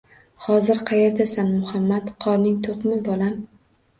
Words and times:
Hozir 0.45 0.79
qayerdasan 0.89 1.51
Muhammad... 1.57 2.09
Qorning 2.25 2.57
to‘qmi 2.69 2.97
bolam... 3.11 3.37